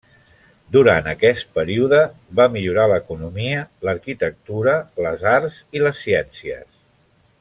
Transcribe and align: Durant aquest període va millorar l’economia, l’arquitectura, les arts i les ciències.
Durant 0.75 1.09
aquest 1.11 1.51
període 1.57 1.99
va 2.39 2.47
millorar 2.55 2.85
l’economia, 2.93 3.61
l’arquitectura, 3.89 4.75
les 5.09 5.27
arts 5.37 5.61
i 5.79 5.85
les 5.85 6.03
ciències. 6.07 6.67